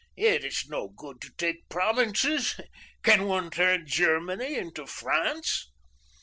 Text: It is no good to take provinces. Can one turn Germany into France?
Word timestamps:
It 0.17 0.43
is 0.43 0.65
no 0.67 0.87
good 0.87 1.21
to 1.21 1.29
take 1.37 1.69
provinces. 1.69 2.59
Can 3.03 3.25
one 3.27 3.51
turn 3.51 3.85
Germany 3.85 4.55
into 4.55 4.87
France? 4.87 5.69